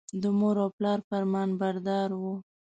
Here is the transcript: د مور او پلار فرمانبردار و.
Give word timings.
د 0.21 0.23
مور 0.39 0.55
او 0.63 0.69
پلار 0.77 0.99
فرمانبردار 1.09 2.09
و. 2.21 2.23